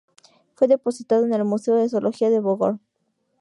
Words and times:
Fue 0.55 0.67
depositado 0.67 1.25
en 1.25 1.33
el 1.35 1.45
Museo 1.45 1.75
de 1.75 1.87
Zoología 1.87 2.31
de 2.31 2.39
Bogor. 2.39 2.79